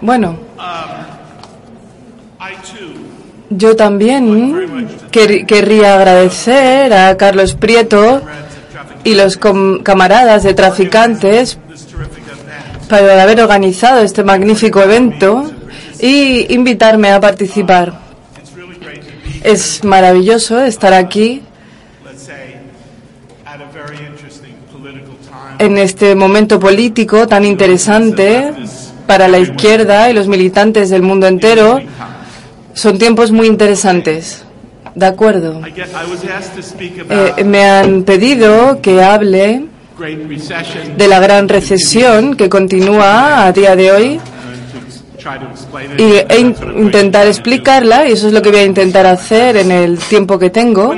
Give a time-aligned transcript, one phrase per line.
[0.00, 0.36] Bueno,
[2.40, 3.06] I too
[3.48, 8.20] yo también quer- querría agradecer a Carlos Prieto
[9.04, 9.38] y los
[9.84, 11.56] camaradas de traficantes
[12.88, 15.48] para haber organizado este magnífico evento
[16.00, 18.05] y invitarme a participar.
[19.46, 21.40] Es maravilloso estar aquí
[25.60, 28.52] en este momento político tan interesante
[29.06, 31.80] para la izquierda y los militantes del mundo entero.
[32.74, 34.44] Son tiempos muy interesantes.
[34.96, 35.62] De acuerdo.
[37.08, 39.62] Eh, me han pedido que hable
[40.96, 44.20] de la gran recesión que continúa a día de hoy
[45.98, 49.98] y, e intentar explicarla y eso es lo que voy a intentar hacer en el
[49.98, 50.94] tiempo que tengo.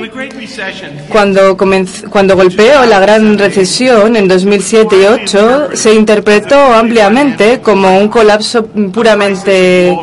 [1.09, 8.07] Cuando, cuando golpeó la gran recesión en 2007 y 2008, se interpretó ampliamente como un
[8.09, 9.97] colapso puramente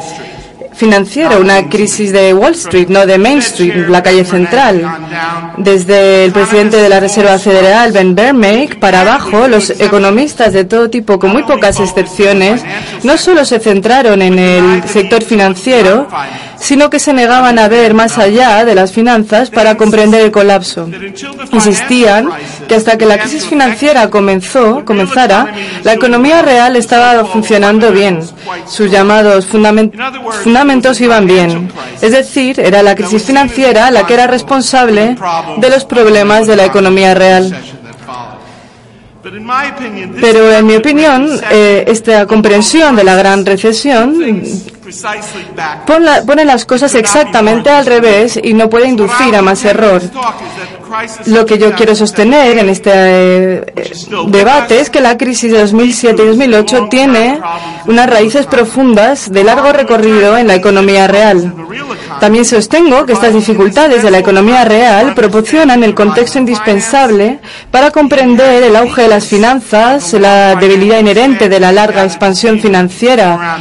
[0.76, 4.82] Financiero, una crisis de Wall Street, no de Main Street, la calle central.
[5.56, 10.90] Desde el presidente de la Reserva Federal, Ben Bernanke, para abajo, los economistas de todo
[10.90, 12.62] tipo, con muy pocas excepciones,
[13.04, 16.08] no solo se centraron en el sector financiero,
[16.66, 20.88] sino que se negaban a ver más allá de las finanzas para comprender el colapso.
[21.52, 22.28] Insistían
[22.66, 25.46] que hasta que la crisis financiera comenzó, comenzara,
[25.84, 28.18] la economía real estaba funcionando bien.
[28.66, 29.92] Sus llamados fundamen-
[30.42, 31.70] fundamentos iban bien.
[32.02, 35.16] Es decir, era la crisis financiera la que era responsable
[35.58, 37.54] de los problemas de la economía real.
[40.20, 44.14] Pero en mi opinión, eh, esta comprensión de la gran recesión
[46.26, 50.02] pone las cosas exactamente al revés y no puede inducir a más error.
[51.26, 53.64] Lo que yo quiero sostener en este eh,
[54.28, 57.40] debate es que la crisis de 2007 y 2008 tiene
[57.86, 61.52] unas raíces profundas de largo recorrido en la economía real.
[62.20, 68.62] También sostengo que estas dificultades de la economía real proporcionan el contexto indispensable para comprender
[68.62, 73.58] el auge de las finanzas, la debilidad inherente de la larga expansión financiera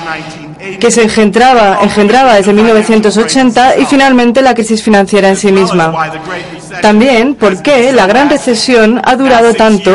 [0.80, 5.94] que se engendraba, engendraba desde 1980 y finalmente la crisis financiera en sí misma.
[6.82, 9.92] También por qué la gran recesión ha durado tanto,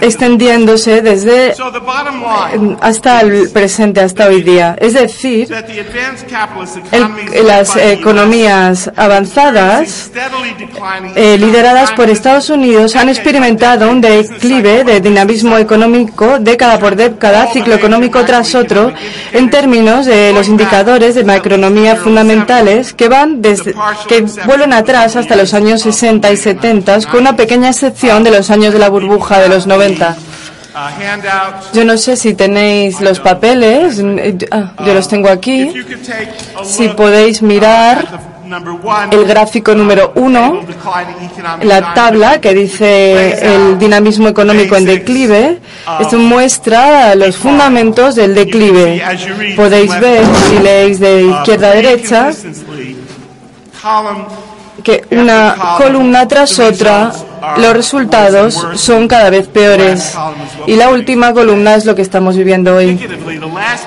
[0.00, 1.54] extendiéndose desde
[2.56, 4.76] line hasta el presente, hasta hoy día.
[4.80, 5.48] Es decir,
[6.92, 10.10] el- economies las economías avanzadas
[11.16, 17.48] eh, lideradas por Estados Unidos han experimentado un declive de dinamismo económico década por década,
[17.52, 18.92] ciclo económico tras otro,
[19.32, 23.74] en términos de los indicadores de macroeconomía fundamentales que van desde
[24.08, 28.50] que vuelven atrás hasta los años 60 y 70, con una pequeña excepción de los
[28.50, 30.16] años de la burbuja de los 90.
[30.74, 31.72] uh, handout.
[31.72, 35.72] Yo no sé si tenéis los papeles, eh, ah, yo los tengo aquí.
[36.62, 38.06] Si podéis mirar
[39.10, 40.60] el gráfico número uno,
[41.62, 45.58] la tabla que dice el dinamismo económico en declive,
[45.98, 49.02] esto muestra los fundamentos del declive.
[49.56, 52.96] Podéis ver, si leéis de izquierda a derecha, consistently,
[53.82, 54.44] column
[54.84, 57.12] que una columna tras otra
[57.58, 60.14] los resultados son cada vez peores.
[60.66, 62.98] Y la última columna es lo que estamos viviendo hoy.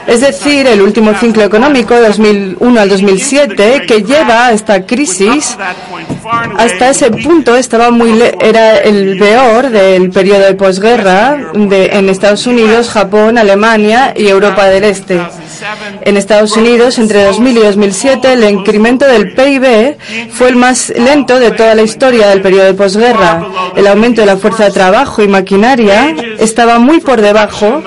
[0.08, 5.58] Es decir, el último ciclo económico de 2001 al 2007 que lleva a esta crisis
[6.58, 12.90] hasta ese punto estaba muy era el peor del periodo de posguerra en Estados Unidos,
[12.90, 15.20] Japón, Alemania y Europa del Este.
[16.02, 19.98] En Estados Unidos, entre 2000 y 2007, el incremento del PIB
[20.32, 23.48] fue el más lento de toda la historia del periodo de posguerra.
[23.76, 27.82] El aumento de la fuerza de trabajo y maquinaria estaba muy por debajo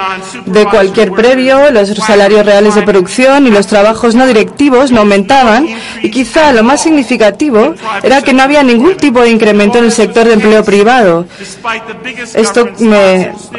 [0.47, 5.67] de cualquier previo, los salarios reales de producción y los trabajos no directivos no aumentaban
[6.03, 9.93] y quizá lo más significativo era que no había ningún tipo de incremento en el
[9.93, 11.27] sector de empleo privado.
[12.35, 12.69] Esto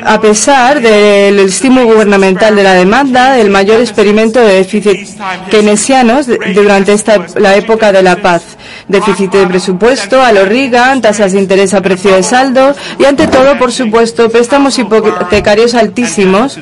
[0.03, 5.19] a pesar del estímulo gubernamental de la demanda, del mayor experimento de déficit
[5.51, 6.25] keynesianos
[6.55, 8.57] durante esta, la época de la paz.
[8.87, 13.27] Déficit de presupuesto, a lo Reagan, tasas de interés a precio de saldo y ante
[13.27, 16.59] todo, por supuesto, préstamos hipotecarios altísimos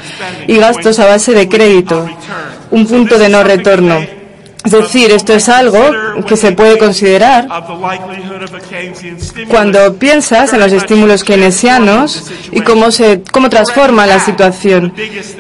[0.48, 2.10] y gastos a base de crédito.
[2.72, 4.19] Un punto de no retorno.
[4.66, 5.80] Es decir, esto es algo
[6.28, 7.48] que se puede considerar
[9.50, 14.94] cuando piensas en los estímulos keynesianos y cómo se cómo transforma la situación.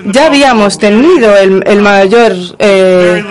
[0.06, 3.24] Ya habíamos tenido el, el mayor eh,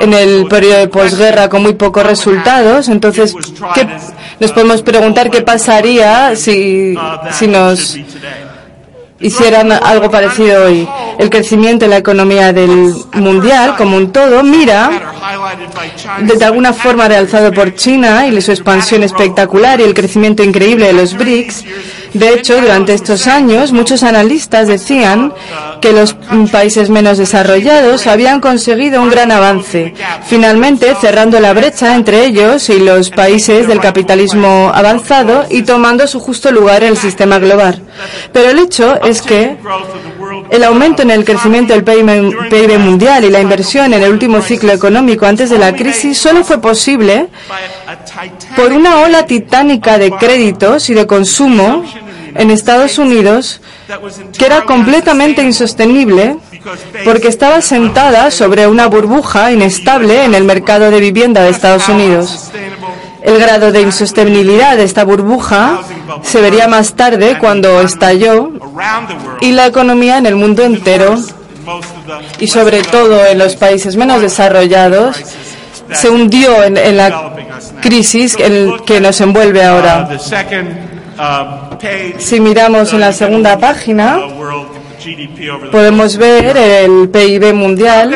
[0.00, 3.34] en el periodo de posguerra con muy pocos resultados, entonces
[3.74, 3.88] ¿qué-
[4.40, 6.94] nos podemos preguntar qué pasaría si,
[7.32, 7.96] si nos
[9.20, 10.88] hicieran algo parecido hoy.
[11.18, 14.90] El crecimiento de la economía del mundial como un todo mira
[16.22, 20.92] de alguna forma realzado por China y su expansión espectacular y el crecimiento increíble de
[20.94, 21.64] los BRICS.
[22.14, 25.32] De hecho, durante estos años, muchos analistas decían
[25.80, 26.16] que los
[26.50, 29.94] países menos desarrollados habían conseguido un gran avance,
[30.26, 36.20] finalmente cerrando la brecha entre ellos y los países del capitalismo avanzado y tomando su
[36.20, 37.80] justo lugar en el sistema global.
[38.32, 39.56] Pero el hecho es que
[40.50, 44.72] el aumento en el crecimiento del PIB mundial y la inversión en el último ciclo
[44.72, 47.28] económico antes de la crisis solo fue posible
[48.56, 51.84] por una ola titánica de créditos y de consumo
[52.34, 53.60] en Estados Unidos
[54.36, 56.36] que era completamente insostenible
[57.04, 62.50] porque estaba sentada sobre una burbuja inestable en el mercado de vivienda de Estados Unidos.
[63.22, 65.80] El grado de insostenibilidad de esta burbuja
[66.22, 68.50] se vería más tarde cuando estalló
[69.40, 71.16] y la economía en el mundo entero
[72.38, 75.16] y sobre todo en los países menos desarrollados
[75.94, 77.32] se hundió en, en la
[77.80, 80.08] crisis en- que nos envuelve ahora.
[82.18, 84.18] Si miramos en la segunda página,
[85.70, 88.14] podemos ver el PIB mundial.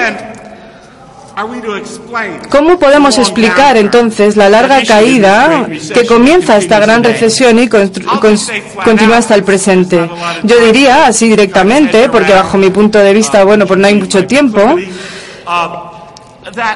[2.49, 9.35] ¿Cómo podemos explicar entonces la larga caída que comienza esta gran recesión y continúa hasta
[9.35, 10.09] el presente?
[10.44, 14.25] Yo diría así directamente, porque bajo mi punto de vista, bueno, pues no hay mucho
[14.26, 14.76] tiempo,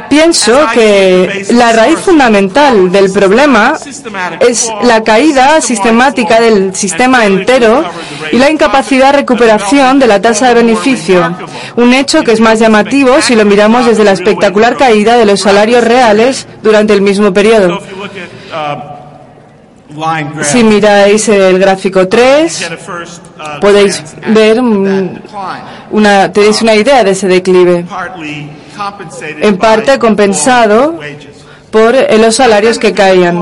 [0.08, 3.74] pienso que la raíz fundamental del problema
[4.40, 7.84] es la caída sistemática del sistema entero
[8.32, 11.36] y la incapacidad de recuperación de la tasa de beneficio,
[11.76, 15.40] un hecho que es más llamativo si lo miramos desde la espectacular caída de los
[15.40, 17.80] salarios reales durante el mismo periodo.
[20.42, 22.70] Si miráis el gráfico 3,
[23.60, 27.84] podéis ver una, tenéis una idea de ese declive,
[29.40, 30.98] en parte compensado
[31.70, 33.40] por eh, los salarios que caían.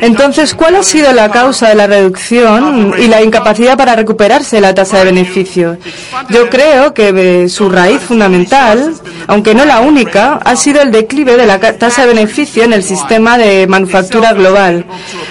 [0.00, 4.74] Entonces, ¿cuál ha sido la causa de la reducción y la incapacidad para recuperarse la
[4.74, 5.78] tasa de beneficio?
[6.30, 8.94] Yo creo que eh, su raíz fundamental,
[9.26, 12.82] aunque no la única, ha sido el declive de la tasa de beneficio en el
[12.82, 14.84] sistema de manufactura global,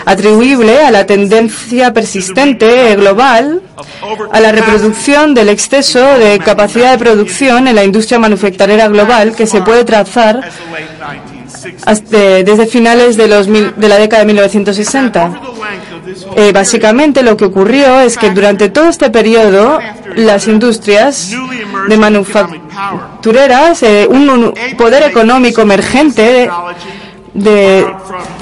[0.05, 3.61] atribuible a la tendencia persistente global
[4.31, 9.47] a la reproducción del exceso de capacidad de producción en la industria manufacturera global que
[9.47, 10.41] se puede trazar
[12.09, 15.41] desde finales de, la década de 1960.
[16.35, 19.79] Eh, básicamente lo que ocurrió es que durante todo este periodo
[20.15, 21.31] las industrias
[21.87, 26.49] de manufactureras, eh, un, poder económico emergente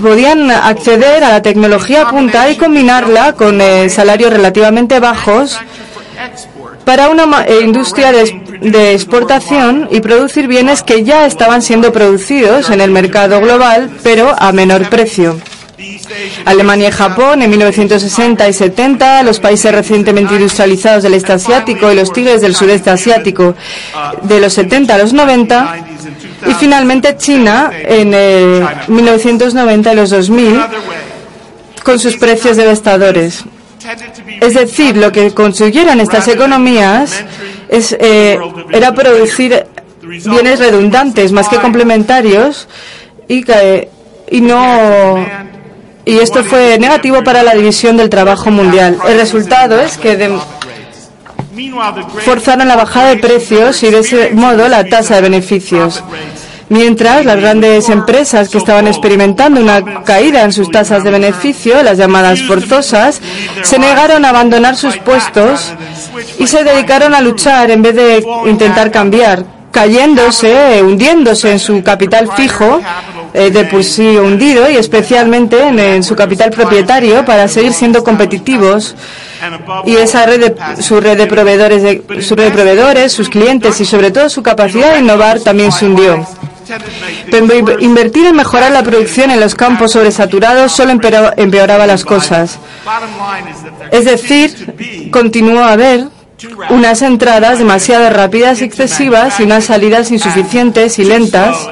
[0.02, 5.58] podían acceder a la tecnología punta y combinarla con eh, salarios relativamente bajos
[6.84, 12.70] para una eh, industria de, de exportación y producir bienes que ya estaban siendo producidos
[12.70, 15.38] en el mercado global, pero a menor precio.
[16.46, 21.96] Alemania y Japón en 1960 y 70, los países recientemente industrializados del este asiático y
[21.96, 23.56] los tigres del sudeste asiático
[24.22, 25.76] de los 70 a los 90
[26.48, 30.62] y finalmente China en eh, 1990 y los 2000
[31.84, 33.44] con sus precios devastadores.
[34.40, 37.24] Es decir, lo que consiguieron estas economías
[38.00, 38.38] eh,
[38.72, 39.66] era producir
[40.02, 42.68] bienes redundantes más que complementarios
[43.28, 43.90] y, que-
[44.30, 45.26] y no
[46.04, 48.98] y esto fue negativo para la división del trabajo mundial.
[49.08, 50.38] El resultado es que de-
[52.26, 56.04] forzaron la bajada de precios y de ese modo la tasa de beneficios.
[56.72, 61.98] Mientras las grandes empresas que estaban experimentando una caída en sus tasas de beneficio, las
[61.98, 63.22] llamadas forzosas,
[63.62, 65.74] se negaron a abandonar sus puestos
[66.40, 72.30] y se dedicaron a luchar en vez de intentar cambiar, cayéndose, hundiéndose en su capital
[72.38, 72.80] fijo,
[73.34, 73.82] eh, de por
[74.24, 78.96] hundido, y especialmente en, en su capital propietario para seguir siendo competitivos.
[79.86, 83.82] Y esa red de, su red de proveedores, de, su red de proveedores, sus clientes
[83.82, 86.26] y sobre todo su capacidad de innovar también se hundió.
[87.80, 92.60] Invertir en mejorar la producción en los campos sobresaturados solo empeoraba las cosas.
[93.92, 96.08] Es decir, continuó a haber
[96.70, 101.70] unas entradas demasiado rápidas y excesivas y unas salidas insuficientes y lentas.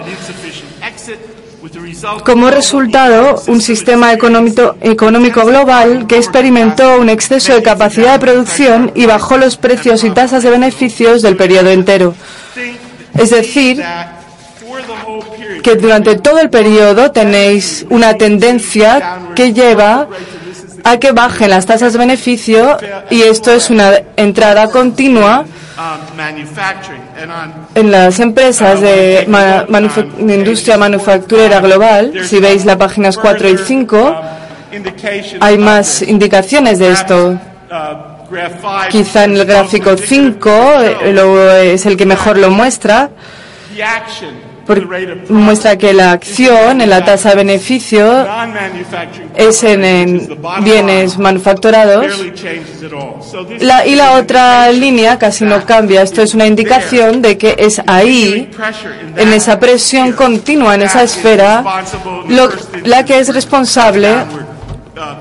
[2.24, 8.91] Como resultado, un sistema económico, económico global que experimentó un exceso de capacidad de producción
[8.96, 12.15] y bajó los precios y tasas de beneficios del periodo entero.
[13.18, 13.84] Es decir,
[15.62, 20.08] que durante todo el periodo tenéis una tendencia que lleva
[20.84, 22.78] a que bajen las tasas de beneficio
[23.10, 25.46] y esto es una entrada continua
[27.75, 29.28] en las empresas de,
[30.20, 32.13] industria manufacturera global.
[32.25, 34.22] Si veis las páginas 4 y 5,
[35.39, 37.39] hay más indicaciones de esto.
[38.89, 40.50] Quizá en el gráfico 5
[40.82, 43.10] eh, es el que mejor lo muestra.
[45.30, 48.26] Muestra que la acción en la tasa de beneficio
[49.36, 52.24] es en, en bienes manufacturados
[53.86, 56.02] y la otra línea casi no cambia.
[56.02, 58.50] Esto es una indicación de que es ahí,
[59.16, 61.64] en esa presión continua, en esa esfera,
[62.84, 64.10] la que es responsable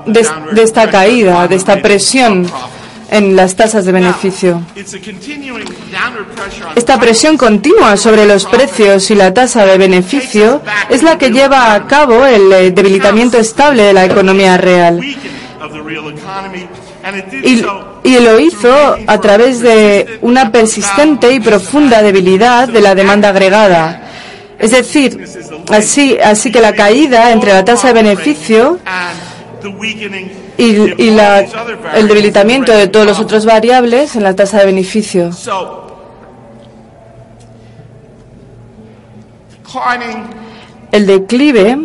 [0.05, 2.49] de esta caída, de esta presión
[3.11, 4.61] en las tasas de beneficio.
[6.75, 11.73] Esta presión continua sobre los precios y la tasa de beneficio es la que lleva
[11.73, 15.01] a cabo el eh, debilitamiento estable de la economía real.
[17.43, 17.65] Y,
[18.03, 24.03] y lo hizo a través de una persistente y profunda debilidad de la demanda agregada.
[24.59, 25.25] Es decir,
[25.69, 28.79] así, así que la caída entre la tasa de beneficio
[30.59, 31.39] y, y la-
[31.95, 35.31] el debilitamiento de todos los otros variables en la tasa de beneficio.
[40.91, 41.77] El declive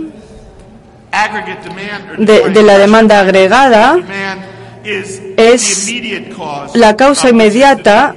[2.18, 3.96] de, de la demanda agregada
[5.36, 5.90] es
[6.74, 8.14] la causa inmediata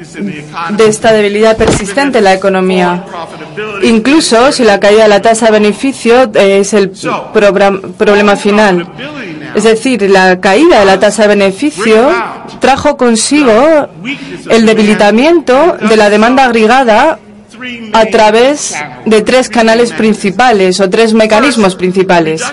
[0.72, 3.04] de esta debilidad persistente en la economía.
[3.84, 6.92] Incluso si la caída de la tasa de beneficio es el
[7.98, 8.88] problema final.
[9.56, 12.10] Es decir, la caída de la tasa de beneficio
[12.60, 13.88] trajo consigo
[14.50, 17.20] el debilitamiento de la demanda agregada
[17.94, 18.76] a través
[19.06, 22.44] de tres canales principales o tres mecanismos principales.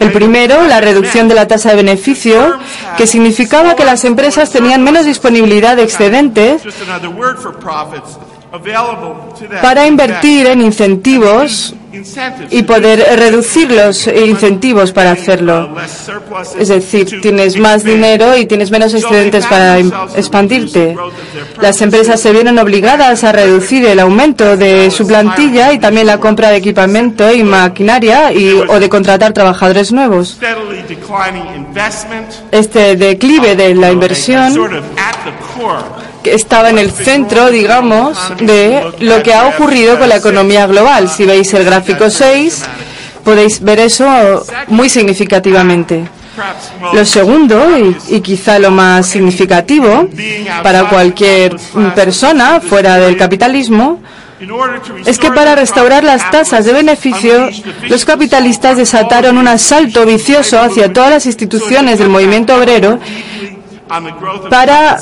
[0.00, 2.58] El primero, la reducción de la tasa de beneficio,
[2.96, 6.62] que significaba que las empresas tenían menos disponibilidad de excedentes
[9.62, 11.74] para invertir en incentivos
[12.50, 15.74] y poder reducir los incentivos para hacerlo.
[16.58, 20.96] Es decir, tienes más dinero y tienes menos excedentes para expandirte.
[21.60, 26.18] Las empresas se vieron obligadas a reducir el aumento de su plantilla y también la
[26.18, 30.38] compra de equipamiento y maquinaria y, o de contratar trabajadores nuevos.
[32.50, 34.54] Este declive de la inversión
[36.22, 41.08] que estaba en el centro, digamos, de lo que ha ocurrido con la economía global.
[41.08, 42.62] Si veis el gráfico 6,
[43.24, 46.04] podéis ver eso muy significativamente.
[46.92, 50.08] Lo segundo, y, y quizá lo más significativo
[50.62, 51.56] para cualquier
[51.94, 54.00] persona fuera del capitalismo,
[55.04, 57.50] es que para restaurar las tasas de beneficio,
[57.88, 62.98] los capitalistas desataron un asalto vicioso hacia todas las instituciones del movimiento obrero
[64.48, 64.98] para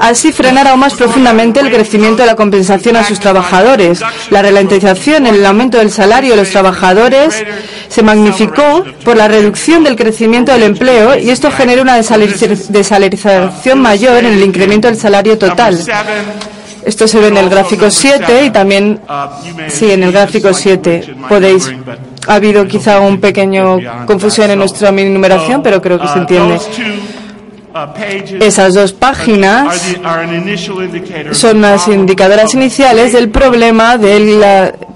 [0.00, 4.00] así frenar aún más profundamente el crecimiento de la compensación a sus trabajadores.
[4.30, 7.44] La ralentización en el aumento del salario de los trabajadores
[7.88, 13.80] se magnificó por la reducción del crecimiento del empleo y esto genera una desalariz- desalarización
[13.80, 15.78] mayor en el incremento del salario total.
[16.84, 19.00] Esto se ve en el gráfico 7 y también,
[19.68, 21.70] sí, en el gráfico 7 podéis,
[22.26, 26.58] ha habido quizá un pequeño confusión en nuestra numeración, pero creo que se entiende.
[28.40, 29.80] Esas dos páginas
[31.32, 34.42] son las indicadoras iniciales del problema del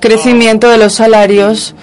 [0.00, 1.74] crecimiento de los salarios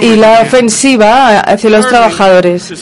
[0.00, 2.72] y la ofensiva hacia los trabajadores.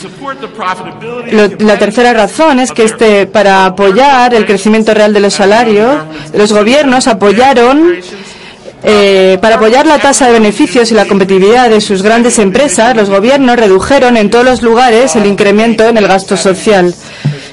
[1.59, 5.97] la tercera razón es que este, para apoyar el crecimiento real de los salarios,
[6.33, 7.95] los gobiernos apoyaron
[8.85, 13.09] eh, para apoyar la tasa de beneficios y la competitividad de sus grandes empresas, los
[13.09, 16.93] gobiernos redujeron en todos los lugares el incremento en el gasto social.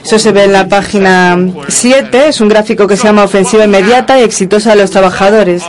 [0.04, 4.18] Eso se ve en la página 7, es un gráfico que se llama Ofensiva Inmediata
[4.18, 5.62] y Exitosa de los Trabajadores.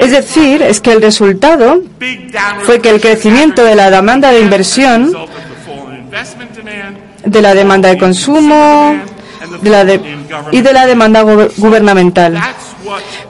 [0.00, 1.80] Es decir, es que el resultado
[2.64, 5.12] fue que el crecimiento de la demanda de inversión
[7.24, 8.94] de la demanda de consumo
[9.60, 9.84] de la
[10.52, 12.40] y de la demanda gu- gubernamental.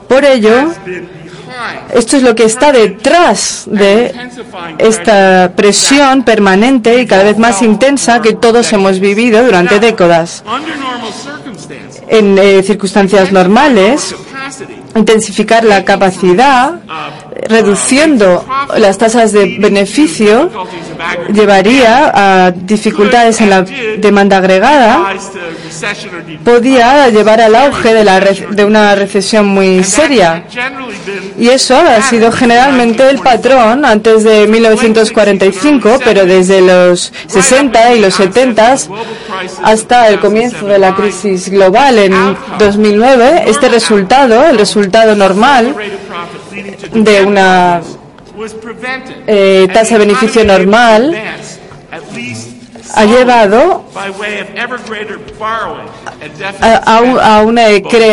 [0.07, 0.71] Por ello,
[1.93, 4.13] esto es lo que está detrás de
[4.77, 10.43] esta presión permanente y cada vez más intensa que todos hemos vivido durante décadas.
[12.07, 14.15] En eh, circunstancias normales,
[14.95, 16.79] intensificar la capacidad,
[17.47, 18.45] reduciendo
[18.77, 20.49] las tasas de beneficio,
[21.31, 25.13] llevaría a dificultades en la demanda agregada
[26.43, 30.43] podía llevar al auge de una recesión muy seria.
[31.37, 37.99] Y eso ha sido generalmente el patrón antes de 1945, pero desde los 60 y
[37.99, 38.75] los 70
[39.63, 45.75] hasta el comienzo de la crisis global en 2009, este resultado, el resultado normal
[46.93, 47.81] de una
[49.27, 51.15] eh, tasa de beneficio normal
[52.95, 55.87] ha llevado by way of ever greater borrowing
[56.21, 57.65] and deficit a, a un, a una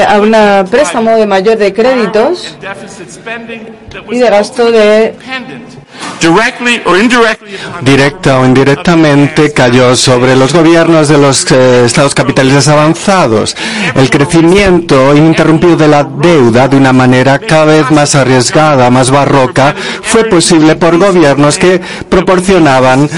[0.09, 2.56] a una préstamo de mayor de créditos
[4.11, 5.87] y de gasto de dependent
[6.21, 12.14] directly or indirectly upon Directa o indirectamente cayó sobre los gobiernos de los eh, estados
[12.14, 13.56] capitalistas avanzados.
[13.95, 19.75] El crecimiento ininterrumpido de la deuda de una manera cada vez más arriesgada, más barroca,
[20.02, 23.09] fue posible por gobiernos que proporcionaban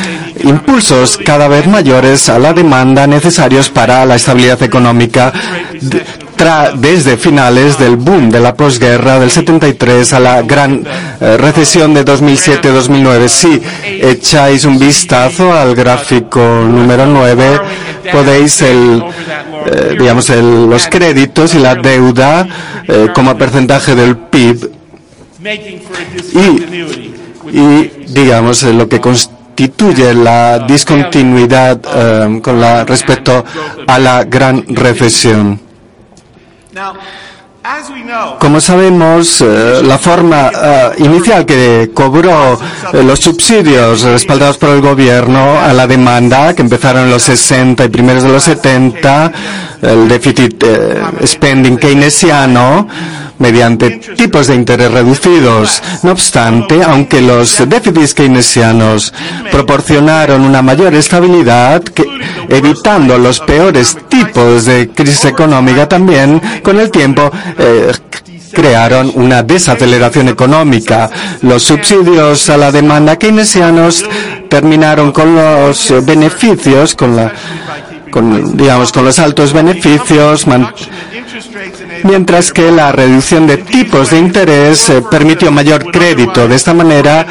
[0.45, 5.33] impulsos cada vez mayores a la demanda necesarios para la estabilidad económica
[6.76, 10.85] desde finales del boom de la posguerra del 73 a la gran
[11.21, 13.28] eh, recesión de 2007-2009.
[13.28, 13.61] Si
[14.00, 17.61] echáis un vistazo al gráfico número 9,
[18.12, 19.02] podéis el,
[19.66, 22.47] eh, digamos, los créditos y la deuda
[22.87, 24.71] eh, como porcentaje del PIB
[27.53, 29.38] y, digamos, lo que constituye
[30.14, 33.44] la discontinuidad eh, con la respecto
[33.87, 34.64] a la gran
[36.75, 42.55] know Como sabemos, eh, la forma eh, inicial que cobró
[42.92, 47.85] eh, los subsidios respaldados por el gobierno a la demanda, que empezaron en los 60
[47.85, 49.33] y primeros de los 70,
[49.83, 50.64] el déficit
[51.25, 52.88] spending keynesiano,
[53.38, 55.83] mediante tipos de interés reducidos.
[56.03, 59.12] No obstante, aunque los déficits keynesianos
[59.51, 61.83] proporcionaron una mayor estabilidad,
[62.48, 67.92] evitando los peores tipos de crisis económica, también con el tiempo eh,
[68.53, 71.11] crearon una desaceleración económica.
[71.42, 74.05] Los subsidios a la demanda keynesianos
[74.48, 77.31] terminaron con los beneficios, con
[79.05, 80.72] los altos beneficios, man-
[82.04, 86.48] mientras que la reducción de tipos de interés eh, permitió mayor crédito.
[86.48, 87.26] De esta manera,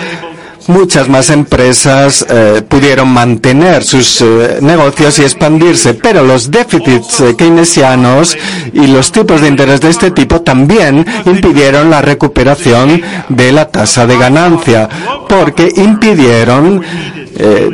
[0.67, 7.35] muchas más empresas eh, pudieron mantener sus eh, negocios y expandirse, pero los déficits eh,
[7.37, 8.37] keynesianos
[8.73, 14.05] y los tipos de interés de este tipo también impidieron la recuperación de la tasa
[14.05, 14.89] de ganancia,
[15.27, 16.83] porque impidieron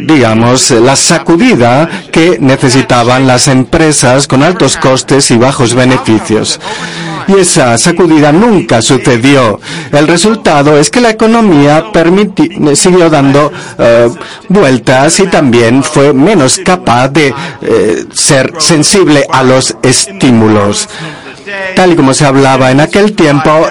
[0.06, 6.60] digamos, la sacudida que necesitaban las empresas con altos costes y bajos beneficios.
[7.28, 9.60] Y esa sacudida nunca sucedió.
[9.92, 11.86] El resultado es que la economía
[12.84, 14.10] siguió dando eh,
[14.50, 20.90] vueltas y también fue menos capaz de eh, ser sensible a los estímulos.
[21.76, 23.68] Tal y como se hablaba en aquel tiempo,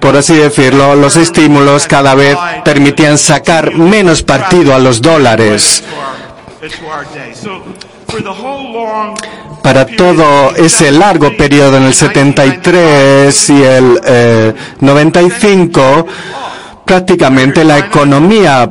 [0.00, 5.82] por así decirlo, los estímulos cada vez permitían sacar menos partido a los dólares.
[9.62, 16.06] Para todo ese largo periodo en el 73 y el eh, 95,
[16.84, 18.70] prácticamente la economía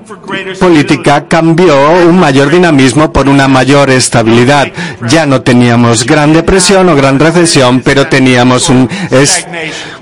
[0.60, 4.67] política cambió un mayor dinamismo por una mayor estabilidad.
[5.08, 8.69] Ya no teníamos gran depresión o gran recesión, pero teníamos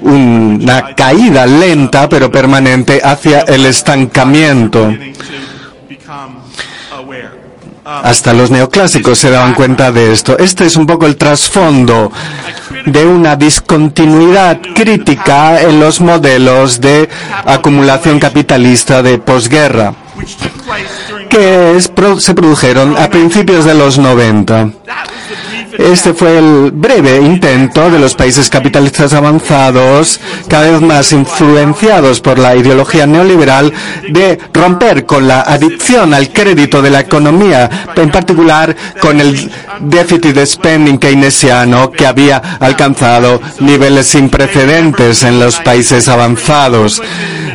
[0.02, 4.94] una caída lenta pero permanente hacia el estancamiento.
[7.84, 10.38] Hasta los neoclásicos se daban cuenta de esto.
[10.38, 12.12] Este es un poco el trasfondo.
[12.86, 17.10] De una discontinuidad crítica en los modelos de
[17.46, 19.94] acumulación capitalista de posguerra
[21.30, 24.54] que es- se produjeron a principios de los 90.
[24.86, 30.20] that was the brief Este fue el breve intento de los países capitalistas avanzados,
[30.50, 33.72] cada vez más influenciados por la ideología neoliberal,
[34.10, 40.36] de romper con la adicción al crédito de la economía, en particular con el déficit
[40.36, 47.02] de spending keynesiano que había alcanzado niveles sin precedentes en los países avanzados.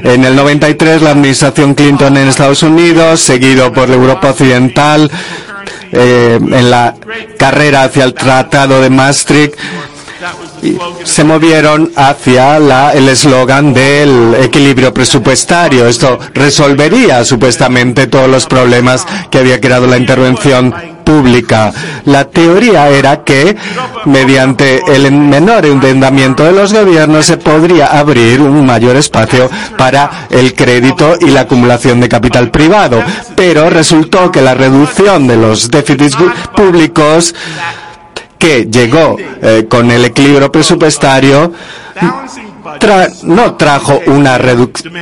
[0.03, 5.11] En el 93 la administración Clinton en Estados Unidos, seguido por Europa Occidental,
[5.93, 6.95] eh, en la
[7.39, 9.55] carrera hacia el Tratado de Maastricht
[11.05, 12.57] se movieron hacia
[12.93, 15.87] el eslogan del equilibrio presupuestario.
[15.87, 20.75] Esto resolvería supuestamente todos los problemas que había creado la intervención
[21.07, 21.73] pública.
[22.07, 23.57] La teoría era que
[24.07, 30.53] mediante el menor endeudamiento de los gobiernos se podría abrir un mayor espacio para el
[30.55, 33.03] crédito y la acumulación de capital privado.
[33.37, 36.17] Pero resultó que la reducción de los déficits
[36.57, 37.35] públicos
[38.37, 41.53] que llegó eh, con el equilibrio presupuestario
[43.25, 44.95] no trajo una reducción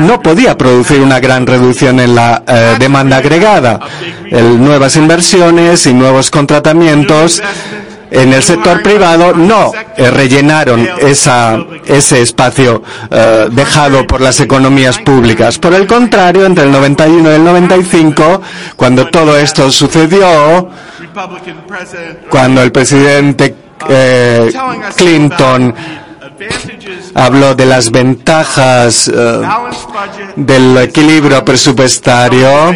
[0.00, 3.80] no podía producir una gran reducción en la eh, demanda agregada.
[4.30, 7.42] El- nuevas inversiones y nuevos contratamientos
[8.12, 14.98] en el sector privado no eh, rellenaron esa, ese espacio eh, dejado por las economías
[14.98, 15.58] públicas.
[15.58, 18.42] Por el contrario, entre el 91 y el 95,
[18.76, 20.68] cuando todo esto sucedió,
[22.30, 23.54] cuando el presidente
[24.96, 25.74] Clinton
[27.14, 29.40] habló de las ventajas eh,
[30.36, 32.74] del equilibrio presupuestario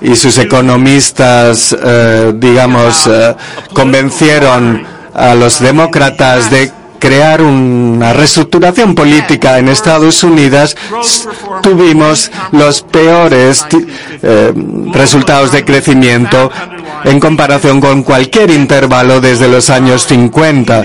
[0.00, 3.34] y sus economistas, eh, digamos, eh,
[3.72, 4.84] convencieron
[5.14, 10.76] a los demócratas de crear una reestructuración política en Estados Unidos,
[11.62, 13.64] tuvimos los peores
[14.92, 16.50] resultados de crecimiento
[17.04, 20.84] en comparación con cualquier intervalo desde los años 50.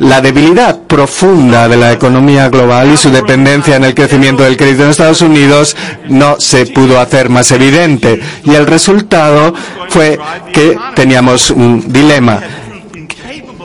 [0.00, 4.84] La debilidad profunda de la economía global y su dependencia en el crecimiento del crédito
[4.84, 5.76] en Estados Unidos
[6.08, 8.20] no se pudo hacer más evidente.
[8.44, 9.52] Y el resultado
[9.88, 10.18] fue
[10.52, 12.40] que teníamos un dilema.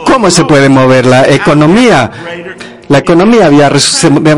[0.06, 2.12] ¿Cómo se puede mover la economía?
[2.90, 3.72] La economía había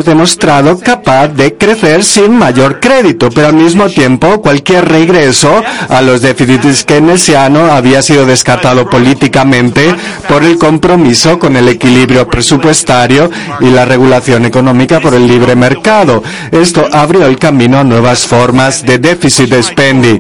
[0.04, 6.22] demostrado capaz de crecer sin mayor crédito, pero al mismo tiempo cualquier regreso a los
[6.22, 9.96] déficits keynesianos había sido descartado políticamente
[10.28, 16.22] por el compromiso con el equilibrio presupuestario y la regulación económica por el libre mercado.
[16.52, 20.20] Esto abrió el camino a nuevas formas de déficit spending,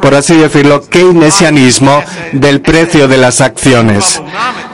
[0.00, 4.22] por así decirlo, keynesianismo del precio de las acciones.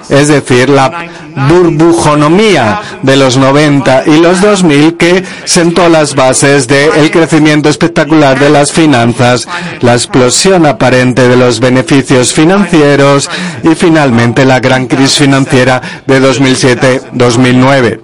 [0.09, 1.07] Es decir, la
[1.49, 8.51] burbujonomía de los 90 y los 2000 que sentó las bases del crecimiento espectacular de
[8.51, 9.47] las finanzas,
[9.81, 13.29] la explosión aparente de los beneficios financieros
[13.63, 18.01] y finalmente la gran crisis financiera de 2007-2009.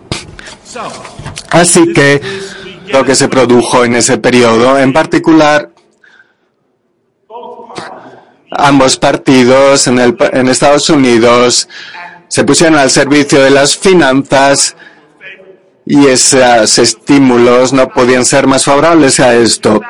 [1.50, 2.20] Así que
[2.88, 5.70] lo que se produjo en ese periodo, en particular,
[8.56, 11.68] ambos partidos en, Estados Unidos
[12.28, 14.76] se pusieron al servicio de las finanzas
[15.86, 19.80] y esos estímulos no podían ser más favorables a esto.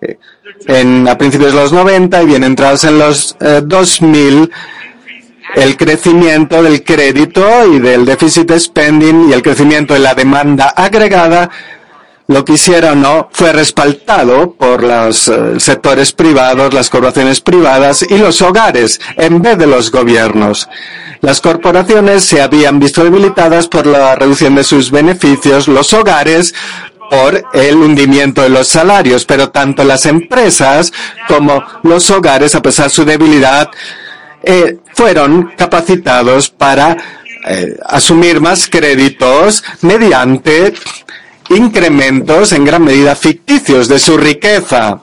[0.00, 0.18] Eh,
[0.66, 4.50] En, a principios de los 90 y bien entrados en los eh, 2000,
[5.56, 11.50] el crecimiento del crédito y del déficit spending y el crecimiento de la demanda agregada
[12.26, 18.16] lo que hicieron no fue respaldado por los eh, sectores privados, las corporaciones privadas y
[18.16, 20.68] los hogares en vez de los gobiernos.
[21.20, 26.54] Las corporaciones se habían visto debilitadas por la reducción de sus beneficios, los hogares
[27.10, 30.92] por el hundimiento de los salarios, pero tanto las empresas
[31.28, 33.70] como los hogares, a pesar de su debilidad,
[34.42, 36.96] eh, fueron capacitados para
[37.46, 40.74] eh, asumir más créditos mediante
[41.50, 45.02] incrementos en gran medida ficticios de su riqueza,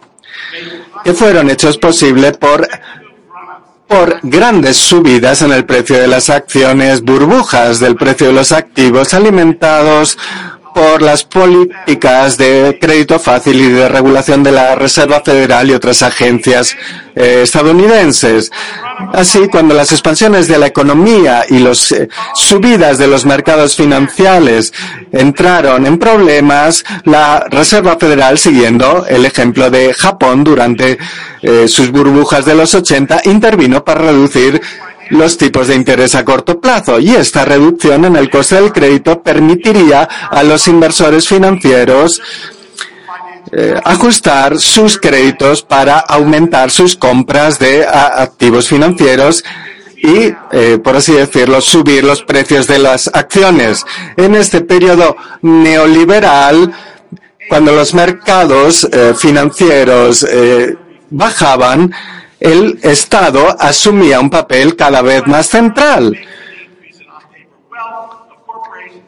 [1.04, 2.68] que fueron hechos posibles por,
[3.88, 9.14] por grandes subidas en el precio de las acciones, burbujas del precio de los activos
[9.14, 10.18] alimentados
[10.74, 16.02] por las políticas de crédito fácil y de regulación de la Reserva Federal y otras
[16.02, 16.76] agencias
[17.16, 18.52] eh, estadounidenses.
[19.14, 24.74] Así, cuando las expansiones de la economía y las eh, subidas de los mercados financieros
[25.12, 30.98] entraron en problemas, la Reserva Federal, siguiendo el ejemplo de Japón durante
[31.42, 34.62] eh, sus burbujas de los 80, intervino para reducir
[35.12, 39.22] los tipos de interés a corto plazo y esta reducción en el coste del crédito
[39.22, 42.22] permitiría a los inversores financieros
[43.52, 49.44] eh, ajustar sus créditos para aumentar sus compras de activos financieros
[49.98, 53.86] y, eh, por así decirlo, subir los precios de las acciones.
[54.16, 56.74] En este periodo neoliberal,
[57.50, 60.26] cuando los mercados eh, financieros
[61.10, 61.94] bajaban,
[62.42, 66.18] el Estado asumía un papel cada vez más central.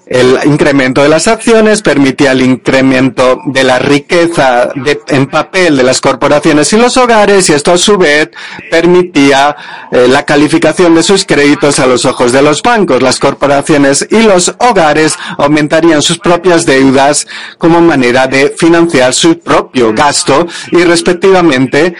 [0.05, 4.69] El incremento de las acciones permitía el incremento de la riqueza
[5.07, 8.29] en papel de las corporaciones y los hogares y esto a su vez
[8.69, 9.55] permitía
[9.91, 13.01] eh, la calificación de sus créditos a los ojos de los bancos.
[13.01, 17.25] Las corporaciones y los hogares aumentarían sus propias deudas
[17.57, 21.95] como manera de financiar su propio gasto y respectivamente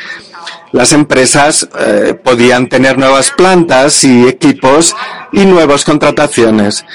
[0.73, 4.93] las empresas eh, podían tener nuevas plantas y equipos
[5.31, 6.85] y nuevas contrataciones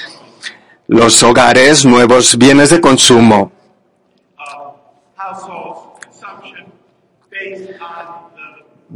[0.88, 3.52] los hogares nuevos bienes de consumo.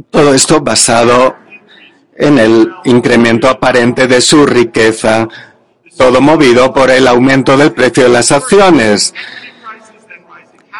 [0.09, 1.35] Todo esto basado
[2.15, 5.27] en el incremento aparente de su riqueza,
[5.95, 9.13] todo movido por el aumento del precio de las acciones.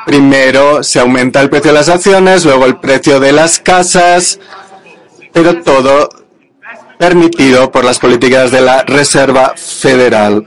[0.06, 4.40] Primero se aumenta el precio de las acciones, luego el precio de las casas,
[5.32, 6.10] pero todo
[6.98, 10.46] permitido por las políticas de la Reserva Federal.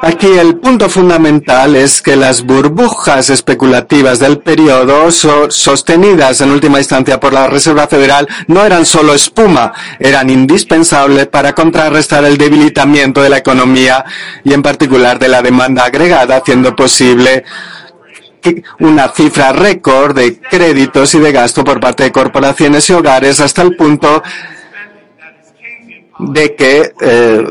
[0.00, 6.78] Aquí el punto fundamental es que las burbujas especulativas del periodo so- sostenidas en última
[6.78, 13.22] instancia por la Reserva Federal no eran solo espuma, eran indispensables para contrarrestar el debilitamiento
[13.22, 14.04] de la economía
[14.42, 17.44] y en particular de la demanda agregada, haciendo posible
[18.80, 23.62] una cifra récord de créditos y de gasto por parte de corporaciones y hogares hasta
[23.62, 24.22] el punto
[26.32, 27.44] de que eh,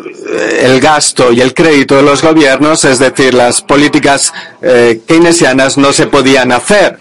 [0.61, 5.93] el gasto y el crédito de los gobiernos, es decir, las políticas eh, keynesianas, no
[5.93, 6.97] se podían hacer.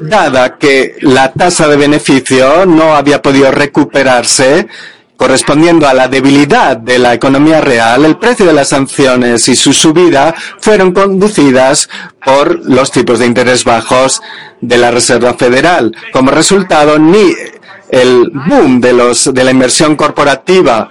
[0.00, 4.66] Dada que la tasa de beneficio no había podido recuperarse,
[5.16, 9.72] correspondiendo a la debilidad de la economía real, el precio de las sanciones y su
[9.72, 11.88] subida fueron conducidas
[12.24, 14.22] por los tipos de interés bajos
[14.60, 15.94] de la Reserva Federal.
[16.12, 17.34] Como resultado, ni
[17.90, 20.88] el boom de la inversión corporativa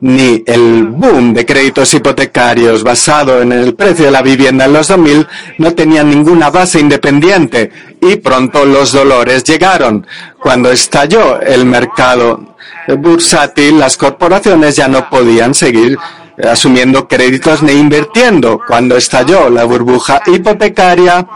[0.00, 4.88] ni el boom de créditos hipotecarios basado en el precio de la vivienda en los
[4.88, 5.26] 2000
[5.58, 10.06] no tenían ninguna base independiente y pronto los dolores llegaron.
[10.38, 12.56] Cuando estalló el mercado
[12.98, 15.98] bursátil, las corporaciones ya no podían seguir
[16.42, 18.60] asumiendo créditos ni invirtiendo.
[18.66, 21.26] Cuando estalló la burbuja hipotecaria,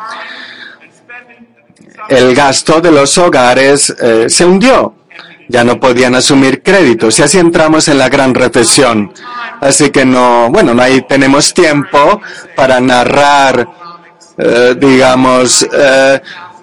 [2.09, 4.95] el gasto de los hogares eh, se hundió.
[5.49, 9.13] Ya no podían asumir créditos y así entramos en la gran recesión.
[9.61, 12.21] Así que no, bueno, no ahí tenemos tiempo
[12.57, 13.69] para narrar,
[14.39, 16.21] eh, digamos, eh,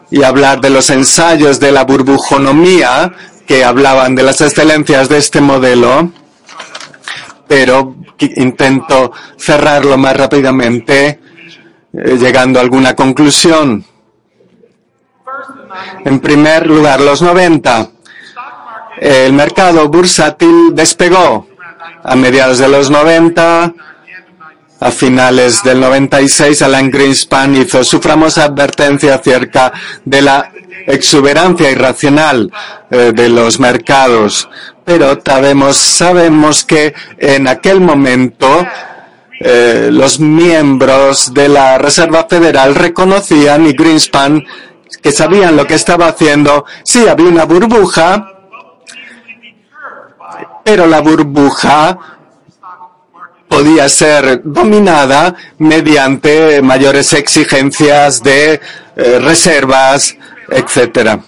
[0.09, 3.11] y hablar de los ensayos de la burbujonomía
[3.45, 6.11] que hablaban de las excelencias de este modelo,
[7.47, 11.19] pero intento cerrarlo más rápidamente,
[11.93, 13.85] llegando a alguna conclusión.
[16.05, 17.89] En primer lugar, los 90.
[18.99, 21.47] El mercado bursátil despegó
[22.03, 23.73] a mediados de los 90.
[24.83, 29.71] A finales del 96, Alan Greenspan hizo su famosa advertencia acerca
[30.03, 30.51] de la
[30.87, 32.51] exuberancia irracional
[32.89, 34.49] eh, de los mercados.
[34.83, 38.65] Pero sabemos, sabemos que en aquel momento
[39.39, 44.43] eh, los miembros de la Reserva Federal reconocían y Greenspan
[45.01, 46.65] que sabían lo que estaba haciendo.
[46.83, 48.33] Sí, había una burbuja,
[50.63, 51.97] pero la burbuja
[53.47, 58.61] podía ser dominada mediante mayores exigencias de
[58.95, 60.15] eh, reservas,
[60.49, 61.19] etcétera.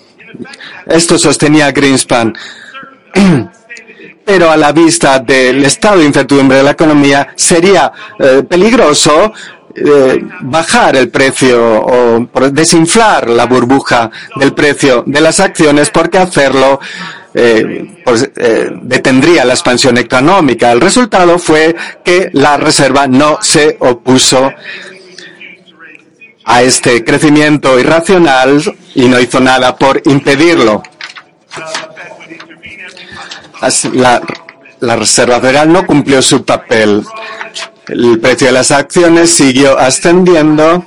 [0.86, 2.34] Esto sostenía Greenspan.
[4.26, 9.34] Pero a la vista del estado de incertidumbre de la economía sería eh, peligroso
[10.42, 16.80] bajar el precio o desinflar la burbuja del precio de las acciones porque hacerlo
[17.36, 20.72] eh, pues, eh, detendría la expansión económica.
[20.72, 24.54] El resultado fue que la Reserva no se opuso
[26.46, 28.62] a este crecimiento irracional
[28.94, 30.84] y no hizo nada por impedirlo.
[33.94, 34.22] La,
[34.82, 37.04] la Reserva Federal no cumplió su papel.
[37.88, 40.86] El precio de las acciones siguió ascendiendo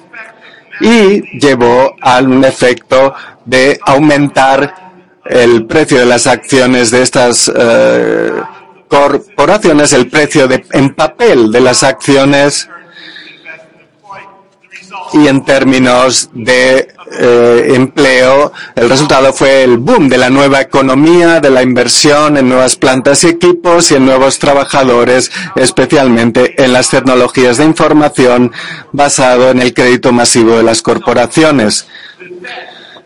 [0.81, 4.75] y llevó a un efecto de aumentar
[5.25, 8.31] el precio de las acciones de estas eh,
[8.89, 12.69] corporaciones, el precio de, en papel de las acciones
[15.13, 21.41] y en términos de eh, empleo, el resultado fue el boom de la nueva economía,
[21.41, 26.91] de la inversión en nuevas plantas y equipos y en nuevos trabajadores, especialmente en las
[26.91, 28.53] tecnologías de información
[28.93, 31.87] basado en el crédito masivo de las corporaciones.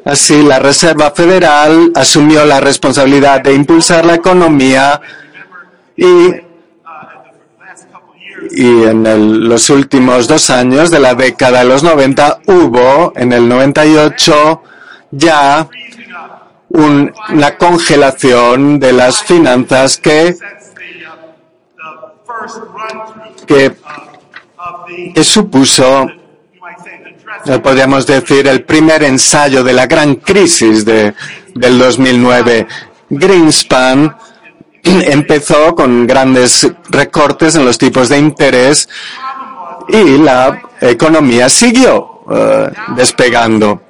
[0.05, 5.01] Así, la Reserva Federal asumió la responsabilidad de impulsar la economía
[5.95, 6.50] y
[8.51, 13.49] y en los últimos dos años de la década de los 90 hubo en el
[13.49, 14.63] 98
[15.11, 15.69] ya
[16.71, 20.37] un, una congelación de las finanzas que,
[23.47, 23.73] que,
[25.15, 26.07] que supuso,
[27.63, 31.15] podríamos decir, el primer ensayo de la gran crisis de,
[31.55, 32.67] del 2009.
[33.11, 34.17] Greenspan
[34.85, 38.89] empezó con grandes recortes en los tipos de interés
[39.89, 43.83] y la economía siguió uh, despegando.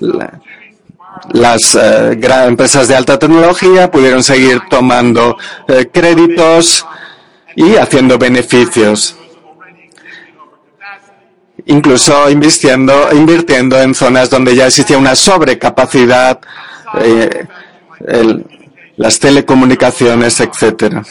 [0.00, 0.40] La,
[1.32, 2.12] las uh,
[2.46, 5.36] empresas de alta tecnología pudieron seguir tomando
[5.68, 6.86] uh, créditos
[7.56, 9.18] y haciendo beneficios
[11.68, 16.40] incluso invirtiendo, invirtiendo en zonas donde ya existía una sobrecapacidad,
[17.00, 17.46] eh,
[18.98, 21.02] las telecomunicaciones, etcétera.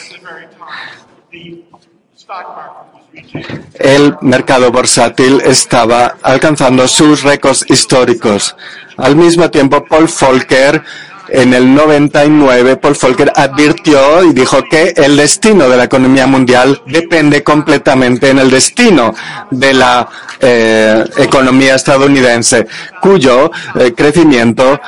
[3.74, 8.54] El mercado bursátil estaba alcanzando sus récords históricos.
[8.96, 10.82] Al mismo tiempo, Paul Volcker,
[11.30, 16.82] en el 99, Paul Volcker advirtió y dijo que el destino de la economía mundial
[16.86, 19.14] depende completamente en el destino
[19.50, 20.08] de la
[20.40, 22.66] eh, economía estadounidense,
[23.00, 24.80] cuyo eh, crecimiento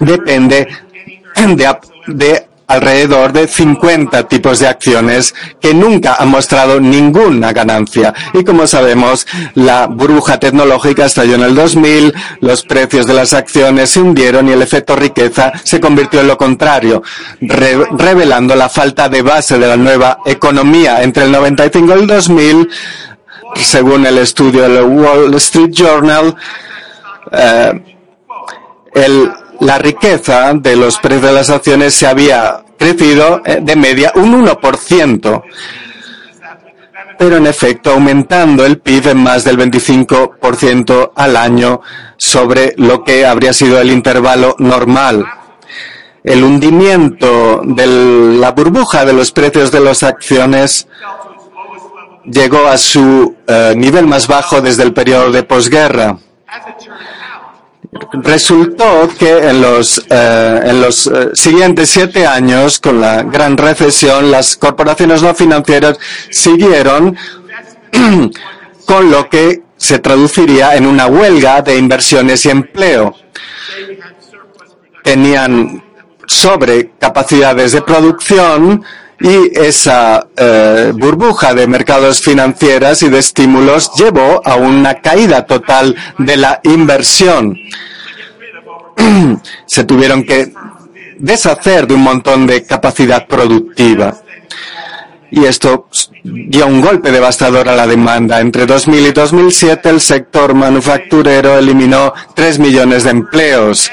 [0.00, 0.68] depende
[1.36, 1.66] de
[2.06, 8.14] de alrededor de 50 tipos de acciones que nunca han mostrado ninguna ganancia.
[8.32, 13.90] Y como sabemos, la burbuja tecnológica estalló en el 2000, los precios de las acciones
[13.90, 17.02] se hundieron y el efecto riqueza se convirtió en lo contrario,
[17.40, 21.02] re revelando la falta de base de la nueva economía.
[21.02, 22.68] Entre el 95 y el 2000,
[23.56, 26.34] según el estudio del Wall Street Journal,
[27.30, 27.72] eh,
[28.94, 34.12] el la riqueza de los precios de las acciones se había crecido eh, de media
[34.16, 35.42] un 1%,
[37.18, 41.80] pero en efecto aumentando el PIB en más del 25% al año
[42.16, 45.24] sobre lo que habría sido el intervalo normal.
[46.22, 47.86] El hundimiento de
[48.38, 50.88] la burbuja de los precios de las acciones
[52.24, 56.16] llegó a su uh, nivel más bajo desde el periodo de posguerra
[58.12, 64.30] resultó que en los, eh, en los eh, siguientes siete años, con la gran recesión,
[64.30, 65.98] las corporaciones no financieras
[66.30, 67.16] siguieron
[68.86, 73.14] con lo que se traduciría en una huelga de inversiones y empleo.
[75.02, 75.82] Tenían
[76.26, 78.84] sobrecapacidades de producción
[79.20, 85.94] y esa eh, burbuja de mercados financieras y de estímulos llevó a una caída total
[86.18, 87.56] de la inversión.
[89.66, 90.52] Se tuvieron que
[91.18, 94.14] deshacer de un montón de capacidad productiva.
[95.30, 95.88] Y esto
[96.22, 98.40] dio un golpe devastador a la demanda.
[98.40, 103.90] Entre 2000 y 2007 el sector manufacturero eliminó 3 millones de empleos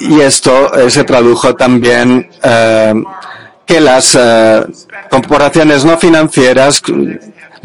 [0.00, 2.94] y esto eh, se tradujo también eh,
[3.64, 4.64] que las eh,
[5.10, 6.82] corporaciones no financieras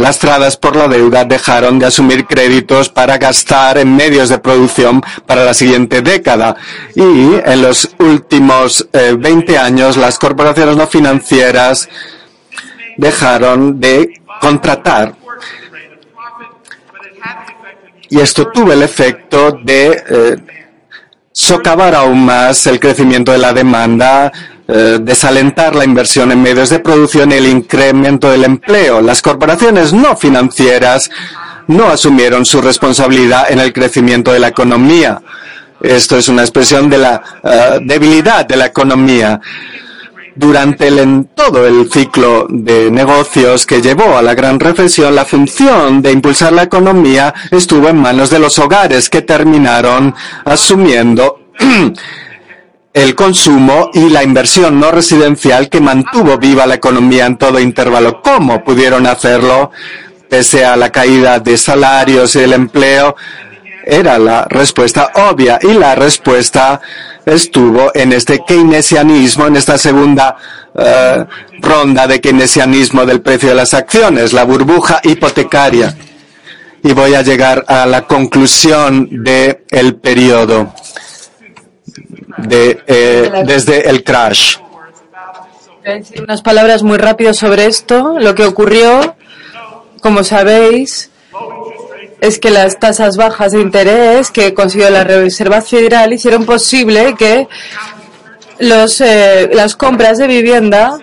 [0.01, 5.45] lastradas por la deuda dejaron de asumir créditos para gastar en medios de producción para
[5.45, 6.55] la siguiente década.
[6.95, 11.87] Y en los últimos eh, 20 años las corporaciones no financieras
[12.97, 15.15] dejaron de contratar.
[18.09, 20.35] Y esto tuvo el efecto de eh,
[21.31, 24.31] socavar aún más el crecimiento de la demanda,
[24.73, 29.01] eh, desalentar la inversión en medios de producción y el incremento del empleo.
[29.01, 31.09] Las corporaciones no financieras
[31.67, 35.21] no asumieron su responsabilidad en el crecimiento de la economía.
[35.81, 39.41] Esto es una expresión de la uh, debilidad de la economía.
[40.35, 45.25] Durante el, en todo el ciclo de negocios que llevó a la gran recesión, la
[45.25, 50.15] función de impulsar la economía estuvo en manos de los hogares que terminaron
[50.45, 51.41] asumiendo
[52.93, 58.21] el consumo y la inversión no residencial que mantuvo viva la economía en todo intervalo.
[58.21, 59.71] ¿Cómo pudieron hacerlo?
[60.29, 63.15] Pese a la caída de salarios y el empleo,
[63.85, 66.79] era la respuesta obvia y la respuesta
[67.25, 70.37] estuvo en este keynesianismo, en esta segunda
[70.77, 71.25] eh,
[71.59, 75.95] ronda de keynesianismo del precio de las acciones, la burbuja hipotecaria.
[76.83, 80.73] Y voy a llegar a la conclusión del el periodo
[82.37, 84.57] de, eh, desde el crash.
[86.21, 88.19] Unas palabras muy rápido sobre esto.
[88.19, 89.15] Lo que ocurrió,
[90.01, 91.09] como sabéis,
[92.19, 97.47] es que las tasas bajas de interés que consiguió la Reserva Federal hicieron posible que
[98.59, 100.99] los, eh, las compras de vivienda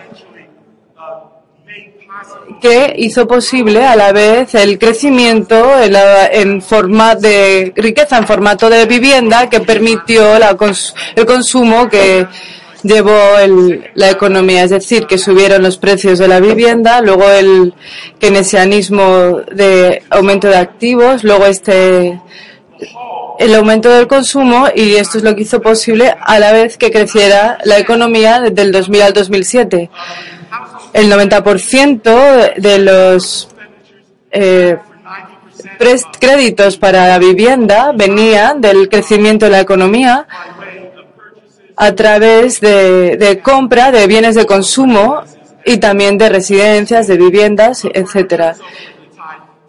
[2.61, 8.27] que hizo posible a la vez el crecimiento en, la- en forma de riqueza en
[8.27, 12.27] formato de vivienda que permitió la cons- el consumo que
[12.83, 17.75] llevó el- la economía, es decir, que subieron los precios de la vivienda, luego el
[18.21, 22.21] keynesianismo de aumento de activos, luego este
[23.41, 26.91] el aumento del consumo y esto es lo que hizo posible a la vez que
[26.91, 29.91] creciera la economía desde el 2000 al 2007
[30.93, 33.49] el 90% de los
[34.31, 34.77] eh,
[36.19, 40.27] créditos para la vivienda venían del crecimiento de la economía
[41.77, 45.23] a través de, compra de bienes de consumo
[45.65, 48.57] y también de residencias, de viviendas, etcétera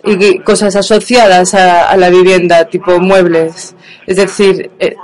[0.04, 3.76] y cosas asociadas a, a la vivienda, tipo muebles.
[4.08, 4.96] Es decir, eh,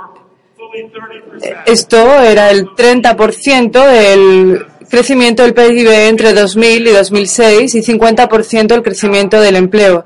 [1.66, 8.82] esto era el 30% del crecimiento del PIB entre 2000 y 2006 y 50% el
[8.82, 10.04] crecimiento del empleo.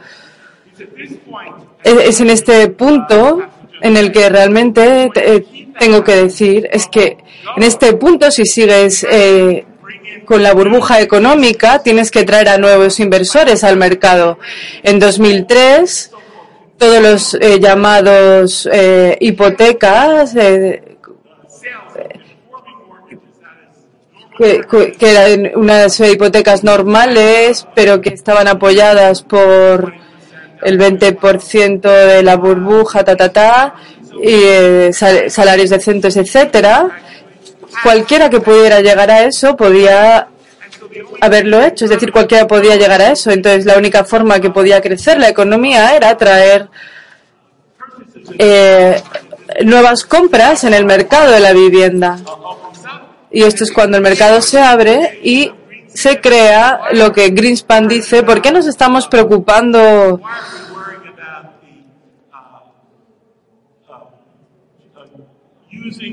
[1.82, 3.42] Es en este punto
[3.80, 5.44] en el que realmente eh,
[5.78, 7.16] tengo que decir, es que
[7.56, 9.64] en este punto si sigues eh,
[10.26, 14.38] con la burbuja económica tienes que traer a nuevos inversores al mercado.
[14.82, 16.10] En 2003
[16.76, 18.68] todos los eh, llamados
[19.20, 20.34] hipotecas
[24.40, 29.92] que, eran unas hipotecas normales, pero que estaban apoyadas por
[30.62, 33.74] el 20% de la burbuja, ta, ta, ta,
[34.22, 36.88] y eh, sal- salarios decentes, etcétera.
[37.82, 40.26] Cualquiera que pudiera llegar a eso podía
[41.20, 43.30] haberlo hecho, es decir, cualquiera podía llegar a eso.
[43.30, 46.68] Entonces, la única forma que podía crecer la economía era traer
[48.38, 49.00] eh,
[49.64, 52.18] nuevas compras en el mercado de la vivienda.
[53.30, 55.52] Y esto es cuando el mercado se abre y
[55.88, 60.20] se crea lo que Greenspan dice, ¿por qué nos estamos preocupando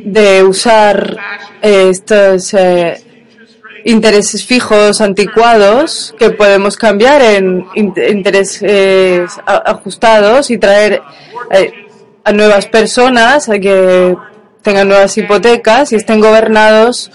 [0.06, 1.18] de usar
[1.62, 3.02] eh, estos eh,
[3.86, 11.02] intereses fijos anticuados que podemos cambiar en in- intereses a- ajustados y traer
[11.52, 11.72] eh,
[12.24, 14.16] a nuevas personas a que
[14.68, 17.10] tengan nuevas hipotecas y estén gobernados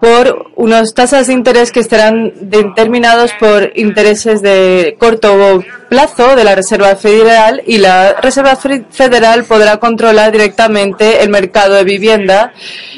[0.00, 6.54] por unas tasas de interés que estarán determinados por intereses de corto plazo de la
[6.54, 12.52] Reserva Federal y la Reserva Fe- Federal podrá controlar directamente el mercado de vivienda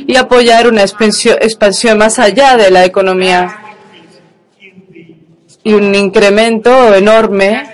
[0.07, 3.57] y apoyar una expansión más allá de la economía.
[5.65, 7.70] Y un incremento enorme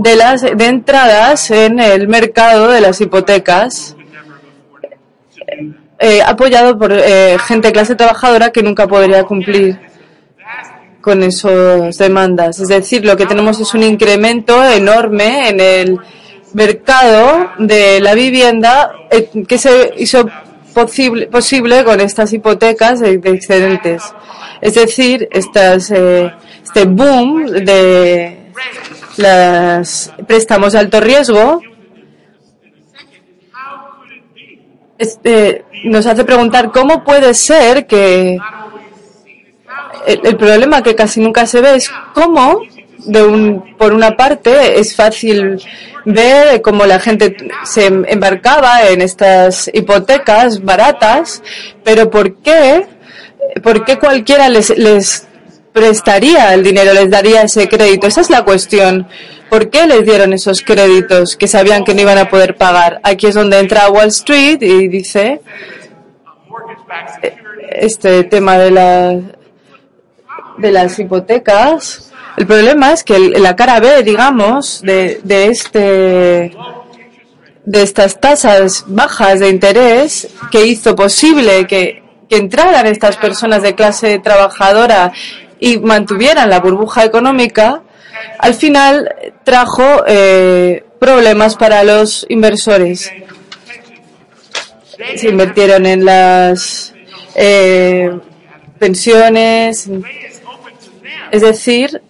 [0.00, 3.96] de las de entradas en el mercado de las hipotecas
[5.98, 9.76] eh, apoyado por eh, gente de clase trabajadora que nunca podría cumplir
[11.00, 12.60] con esas demandas.
[12.60, 15.98] Es decir, lo que tenemos es un incremento enorme en el
[16.54, 20.28] mercado de la vivienda eh, que se hizo
[20.72, 24.02] posible, posible con estas hipotecas de, de excedentes.
[24.60, 26.32] Es decir, estas, eh,
[26.62, 28.38] este boom de
[29.18, 31.60] los préstamos de alto riesgo
[34.98, 38.36] este, nos hace preguntar cómo puede ser que
[40.06, 42.62] el, el problema que casi nunca se ve es cómo,
[42.98, 45.62] de un, por una parte, es fácil
[46.04, 51.42] ver cómo la gente se embarcaba en estas hipotecas baratas,
[51.84, 52.86] pero ¿por qué?
[53.62, 55.27] ¿Por qué cualquiera les, les
[55.78, 58.08] prestaría el dinero, les daría ese crédito?
[58.08, 59.06] Esa es la cuestión.
[59.48, 63.00] ¿Por qué les dieron esos créditos que sabían que no iban a poder pagar?
[63.04, 65.40] Aquí es donde entra Wall Street y dice
[67.22, 67.36] eh,
[67.70, 69.20] este tema de la
[70.58, 72.12] de las hipotecas.
[72.36, 76.56] El problema es que la cara B, digamos, de, de este
[77.64, 84.18] de estas tasas bajas de interés que hizo posible que entraran estas personas de clase
[84.18, 85.12] trabajadora
[85.60, 87.82] y mantuvieran la burbuja económica,
[88.38, 93.10] al final trajo eh, problemas para los inversores.
[95.16, 96.94] Se invirtieron en las
[97.34, 98.10] eh,
[98.78, 99.88] pensiones,
[101.30, 102.02] es decir,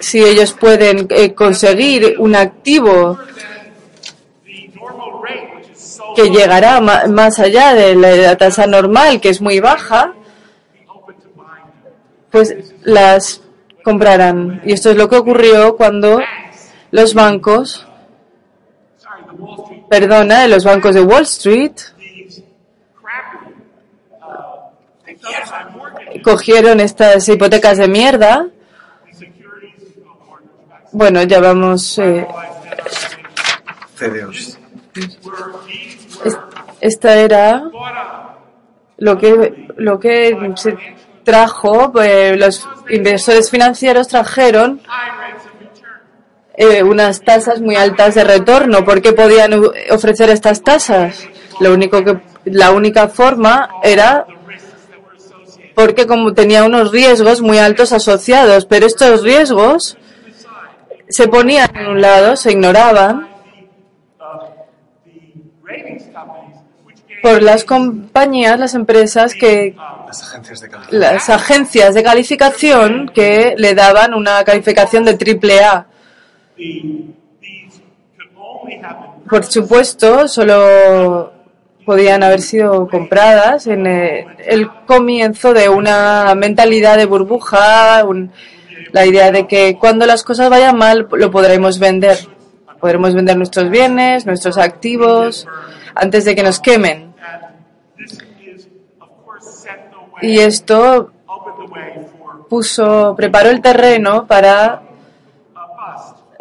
[0.00, 3.18] si ellos pueden eh, conseguir un activo
[6.16, 10.14] que llegará más allá de la tasa normal, que es muy baja,
[12.30, 13.42] pues las
[13.82, 14.60] comprarán.
[14.64, 16.20] Y esto es lo que ocurrió cuando
[16.90, 17.86] los bancos,
[19.88, 21.72] perdona, los bancos de Wall Street
[26.22, 28.46] cogieron estas hipotecas de mierda.
[30.92, 31.98] Bueno, ya vamos.
[31.98, 32.26] eh,
[36.80, 37.70] esta era
[38.96, 40.76] lo que lo que se
[41.24, 41.92] trajo.
[42.02, 44.80] eh, los inversores financieros trajeron
[46.54, 48.84] eh, unas tasas muy altas de retorno.
[48.84, 49.52] ¿Por qué podían
[49.90, 51.26] ofrecer estas tasas?
[51.60, 54.26] Lo único que la única forma era
[55.74, 59.96] porque como tenía unos riesgos muy altos asociados, pero estos riesgos
[61.08, 63.30] se ponían en un lado, se ignoraban
[67.22, 69.74] por las compañías, las empresas que
[70.06, 70.90] Las agencias de calidad.
[70.92, 75.86] las agencias de calificación que le daban una calificación de triple A.
[79.28, 81.32] Por supuesto, solo
[81.86, 88.32] podían haber sido compradas en eh, el comienzo de una mentalidad de burbuja, un-
[88.92, 92.18] la idea de que cuando las cosas vayan mal lo podremos vender.
[92.80, 95.46] Podremos vender nuestros bienes, nuestros activos,
[95.94, 97.09] antes de que nos quemen.
[100.22, 101.12] Y esto
[102.48, 104.82] puso, preparó el terreno para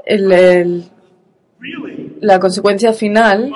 [0.06, 0.92] el- el-
[2.22, 3.54] la consecuencia final,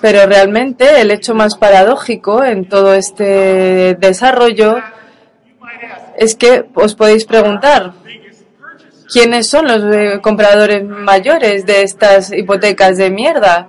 [0.00, 4.76] pero realmente el hecho más paradójico en todo este desarrollo
[6.18, 7.92] es que os podéis preguntar
[9.12, 13.68] quiénes son los eh, compradores mayores de estas hipotecas de mierda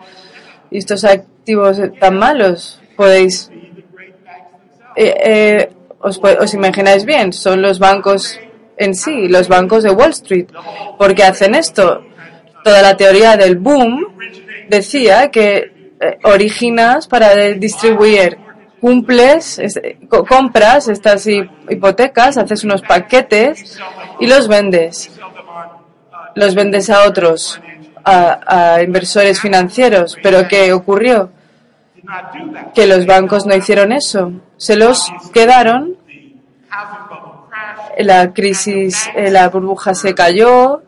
[0.69, 2.76] y estos activos tan malos.
[2.97, 3.49] Podéis
[4.95, 5.69] eh, eh,
[5.99, 6.19] os,
[6.53, 8.39] imagináis bien, son los bancos
[8.77, 10.47] en sí, los bancos de Wall Street.
[10.97, 12.03] ¿Por qué hacen esto?
[12.63, 14.07] Toda la teoría del boom
[14.69, 18.37] decía que eh, originas para distribuir,
[18.81, 19.79] cumples, es-
[20.09, 23.79] co- compras estas hi- hipotecas, haces unos paquetes
[24.19, 25.11] y los vendes.
[26.35, 27.59] Los vendes a otros,
[28.03, 30.17] a inversores financieros.
[30.21, 31.31] ¿Pero qué ocurrió?
[32.73, 34.31] Que los bancos no hicieron eso.
[34.57, 35.95] Se los quedaron.
[37.99, 40.83] La crisis, eh, la burbuja se cayó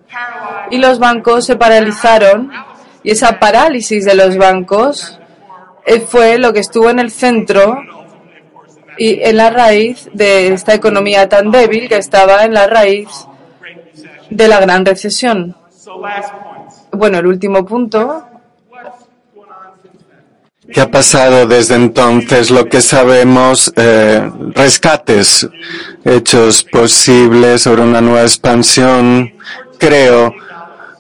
[0.70, 2.52] y los bancos se paralizaron.
[3.04, 5.20] Y esa parálisis de los bancos
[5.86, 7.82] eh, fue lo que estuvo en el centro
[8.98, 13.08] y en la raíz de esta economía tan débil que estaba en la raíz
[14.30, 15.56] de la gran recesión.
[16.92, 18.29] Bueno, el último punto
[20.74, 22.52] ¿Qué ha pasado desde entonces?
[22.52, 25.48] Lo que sabemos, eh, rescates
[26.06, 29.32] hechos posibles sobre una nueva expansión,
[29.80, 30.34] creo,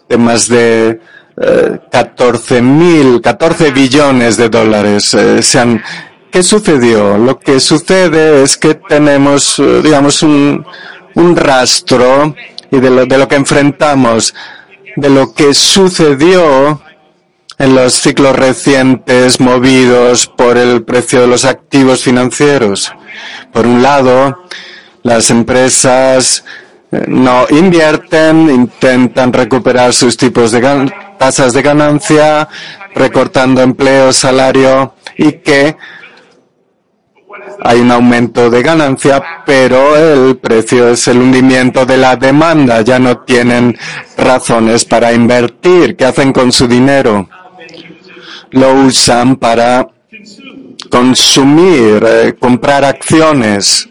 [0.07, 0.99] de más de
[1.41, 5.13] eh, 14 mil, 14 billones de dólares.
[5.13, 5.82] eh, se han-
[6.32, 7.17] ¿Qué sucedió?
[7.17, 10.65] Lo que sucede es que tenemos, eh, digamos, un,
[11.15, 12.36] un rastro
[12.72, 14.34] y de lo, de lo que enfrentamos,
[14.95, 16.82] de lo que sucedió
[17.60, 22.91] en los ciclos recientes movidos por el precio de los activos financieros.
[23.51, 24.45] Por un lado,
[25.03, 26.45] las empresas
[26.91, 32.47] eh, no invierten, intentan recuperar sus tipos de tasas de ganancia,
[32.95, 35.76] recortando empleo, salario y que
[37.62, 42.82] hay un aumento de ganancia, pero el precio es el hundimiento de la demanda.
[42.82, 43.78] Ya no tienen
[44.18, 45.97] razones para invertir.
[45.97, 47.28] ¿Qué hacen con su dinero?
[48.52, 49.88] Lo usan para
[50.89, 53.88] consumir, eh, comprar acciones,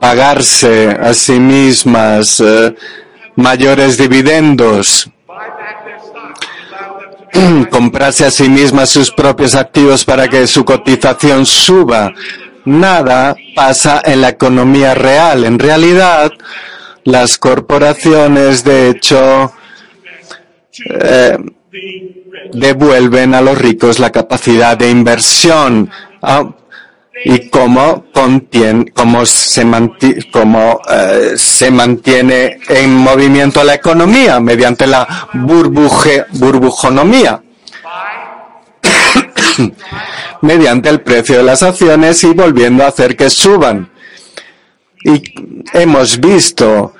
[0.00, 2.74] pagarse a sí mismas eh,
[3.36, 5.10] mayores dividendos,
[7.70, 12.12] comprarse a sí mismas sus propios activos para que su cotización suba.
[12.64, 15.44] Nada pasa en la economía real.
[15.44, 16.30] En realidad,
[17.04, 19.52] las corporaciones, de hecho,
[20.88, 21.36] eh,
[22.52, 25.90] devuelven a los ricos la capacidad de inversión.
[26.22, 26.48] Ah,
[27.24, 29.64] y cómo, cómo, se,
[30.32, 37.42] cómo eh, se mantiene en movimiento la economía mediante la burbuje, burbujonomía,
[40.40, 43.90] mediante el precio de las acciones y volviendo a hacer que suban.
[45.04, 45.22] Y
[45.74, 46.94] hemos visto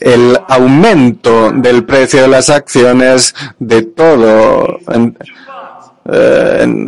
[0.00, 4.78] el aumento del precio de las acciones de todo.
[4.88, 5.16] En,
[6.12, 6.86] eh,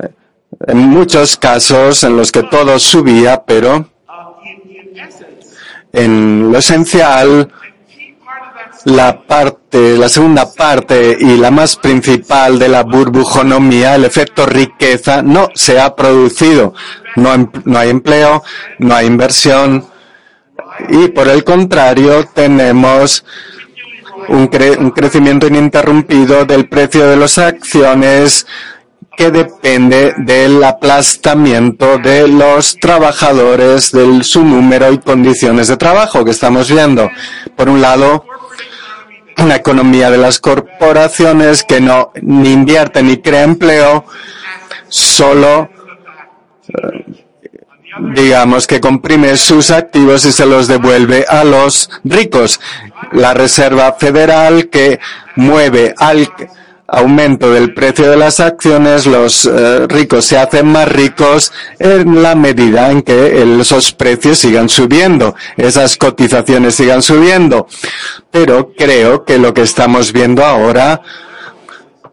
[0.66, 3.88] en muchos casos en los que todo subía, pero
[5.92, 7.50] en lo esencial,
[8.84, 15.22] la parte, la segunda parte y la más principal de la burbujonomía, el efecto riqueza,
[15.22, 16.74] no se ha producido.
[17.16, 18.42] No, em- no hay empleo,
[18.78, 19.84] no hay inversión
[20.88, 23.24] y por el contrario tenemos
[24.28, 28.46] un, cre- un crecimiento ininterrumpido del precio de las acciones
[29.16, 36.30] que depende del aplastamiento de los trabajadores, de su número y condiciones de trabajo que
[36.30, 37.10] estamos viendo.
[37.56, 38.24] Por un lado,
[39.38, 44.04] una economía de las corporaciones que no ni invierte ni crea empleo,
[44.88, 45.68] solo
[46.68, 47.26] eh,
[48.14, 52.60] digamos que comprime sus activos y se los devuelve a los ricos.
[53.12, 55.00] La Reserva Federal que
[55.36, 56.28] mueve al
[56.92, 62.34] aumento del precio de las acciones, los eh, ricos se hacen más ricos en la
[62.34, 67.68] medida en que esos precios sigan subiendo, esas cotizaciones sigan subiendo.
[68.30, 71.00] Pero creo que lo que estamos viendo ahora,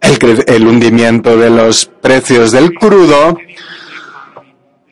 [0.02, 3.36] el, el hundimiento de los precios del crudo,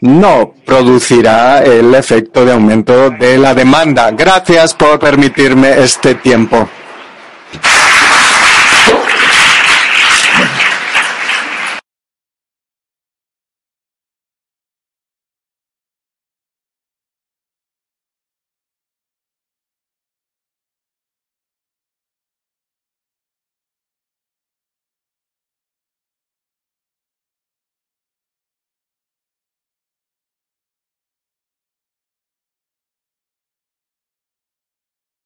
[0.06, 4.12] no producirá el efecto de aumento de la demanda.
[4.12, 6.70] Gracias por permitirme este tiempo.